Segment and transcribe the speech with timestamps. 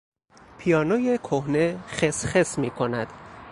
[0.57, 3.07] پیانوی کهنه خسخس میکند.